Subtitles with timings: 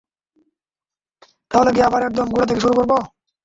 [1.51, 2.97] তাহলে কি আবার একদম গোড়া থেকে শুরু করবো?